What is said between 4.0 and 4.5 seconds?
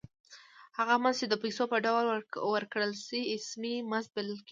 بلل کېږي